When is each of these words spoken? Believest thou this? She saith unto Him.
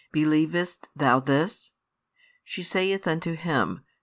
Believest 0.11 0.89
thou 0.95 1.19
this? 1.19 1.73
She 2.43 2.63
saith 2.63 3.05
unto 3.05 3.33
Him. 3.33 3.83